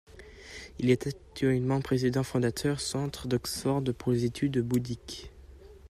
[0.79, 5.29] Il est actuellement président-fondateur du Centre d'Oxford pour les Études Bouddhiques.